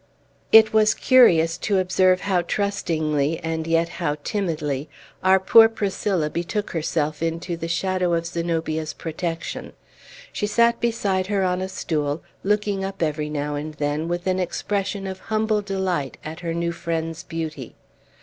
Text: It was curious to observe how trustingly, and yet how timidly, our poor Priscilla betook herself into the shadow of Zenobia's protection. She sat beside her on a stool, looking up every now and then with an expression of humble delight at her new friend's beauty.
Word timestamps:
It 0.51 0.73
was 0.73 0.95
curious 0.95 1.59
to 1.59 1.77
observe 1.77 2.21
how 2.21 2.41
trustingly, 2.41 3.37
and 3.43 3.67
yet 3.67 3.87
how 4.01 4.15
timidly, 4.23 4.89
our 5.23 5.39
poor 5.39 5.69
Priscilla 5.69 6.27
betook 6.27 6.71
herself 6.71 7.21
into 7.21 7.55
the 7.55 7.67
shadow 7.67 8.15
of 8.15 8.25
Zenobia's 8.25 8.93
protection. 8.93 9.73
She 10.33 10.47
sat 10.47 10.79
beside 10.79 11.27
her 11.27 11.43
on 11.43 11.61
a 11.61 11.69
stool, 11.69 12.23
looking 12.43 12.83
up 12.83 13.03
every 13.03 13.29
now 13.29 13.53
and 13.53 13.75
then 13.75 14.07
with 14.07 14.25
an 14.25 14.39
expression 14.39 15.05
of 15.05 15.19
humble 15.19 15.61
delight 15.61 16.17
at 16.25 16.39
her 16.39 16.55
new 16.55 16.71
friend's 16.71 17.21
beauty. 17.21 17.75